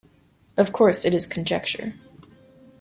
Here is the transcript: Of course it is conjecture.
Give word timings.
Of 0.57 0.73
course 0.73 1.05
it 1.05 1.13
is 1.13 1.27
conjecture. 1.27 1.93